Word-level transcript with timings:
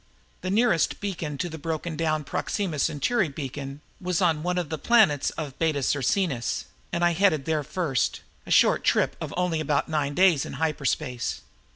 The 0.41 0.49
nearest 0.49 0.99
beacon 0.99 1.37
to 1.37 1.47
the 1.47 1.59
broken 1.59 1.95
down 1.95 2.23
Proxima 2.23 2.79
Centauri 2.79 3.29
Beacon 3.29 3.81
was 4.01 4.19
on 4.19 4.41
one 4.41 4.57
of 4.57 4.69
the 4.69 4.79
planets 4.79 5.29
of 5.37 5.59
Beta 5.59 5.83
Circinus 5.83 6.65
and 6.91 7.05
I 7.05 7.11
headed 7.13 7.45
there 7.45 7.63
first, 7.63 8.21
a 8.47 8.49
short 8.49 8.83
trip 8.83 9.15
of 9.21 9.31
only 9.37 9.59
about 9.59 9.89
nine 9.89 10.15
days 10.15 10.43
in 10.43 10.53
hyperspace. 10.53 11.41